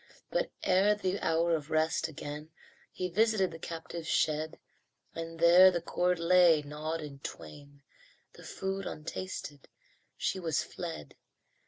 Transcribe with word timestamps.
But 0.31 0.49
ere 0.63 0.95
the 0.95 1.19
hour 1.19 1.55
of 1.55 1.69
rest, 1.69 2.07
again 2.07 2.49
He 2.91 3.07
visited 3.07 3.51
the 3.51 3.59
captive's 3.59 4.07
shed, 4.07 4.57
And 5.13 5.37
there 5.39 5.69
the 5.69 5.79
cord 5.79 6.17
lay, 6.17 6.63
gnawed 6.63 7.01
in 7.01 7.19
twain 7.19 7.83
The 8.33 8.41
food 8.43 8.87
untasted 8.87 9.67
she 10.17 10.39
was 10.39 10.63
fled. 10.63 11.13